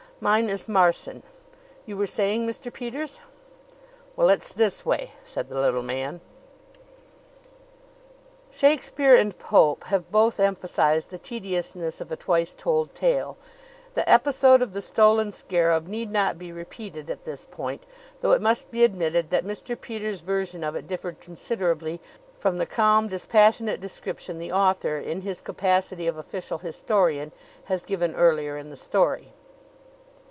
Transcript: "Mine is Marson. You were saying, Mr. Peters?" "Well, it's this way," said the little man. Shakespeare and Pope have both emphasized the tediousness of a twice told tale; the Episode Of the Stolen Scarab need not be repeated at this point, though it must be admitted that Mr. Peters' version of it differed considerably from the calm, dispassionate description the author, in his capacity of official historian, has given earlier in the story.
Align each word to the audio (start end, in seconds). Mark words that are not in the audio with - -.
"Mine 0.23 0.49
is 0.49 0.67
Marson. 0.67 1.23
You 1.87 1.97
were 1.97 2.05
saying, 2.05 2.45
Mr. 2.47 2.71
Peters?" 2.71 3.21
"Well, 4.15 4.29
it's 4.29 4.53
this 4.53 4.85
way," 4.85 5.13
said 5.23 5.49
the 5.49 5.59
little 5.59 5.81
man. 5.81 6.21
Shakespeare 8.51 9.15
and 9.15 9.35
Pope 9.39 9.85
have 9.85 10.11
both 10.11 10.39
emphasized 10.39 11.09
the 11.09 11.17
tediousness 11.17 11.99
of 11.99 12.11
a 12.11 12.15
twice 12.15 12.53
told 12.53 12.93
tale; 12.93 13.35
the 13.95 14.07
Episode 14.07 14.61
Of 14.61 14.73
the 14.73 14.81
Stolen 14.83 15.31
Scarab 15.31 15.87
need 15.87 16.11
not 16.11 16.37
be 16.37 16.51
repeated 16.51 17.09
at 17.09 17.25
this 17.25 17.43
point, 17.43 17.83
though 18.19 18.33
it 18.33 18.43
must 18.43 18.69
be 18.69 18.83
admitted 18.83 19.31
that 19.31 19.43
Mr. 19.43 19.73
Peters' 19.79 20.21
version 20.21 20.63
of 20.63 20.75
it 20.75 20.85
differed 20.85 21.19
considerably 21.19 21.99
from 22.37 22.59
the 22.59 22.67
calm, 22.67 23.07
dispassionate 23.07 23.81
description 23.81 24.37
the 24.37 24.51
author, 24.51 24.99
in 24.99 25.21
his 25.21 25.41
capacity 25.41 26.05
of 26.05 26.15
official 26.15 26.59
historian, 26.59 27.31
has 27.63 27.81
given 27.81 28.13
earlier 28.13 28.55
in 28.55 28.69
the 28.69 28.75
story. 28.75 29.33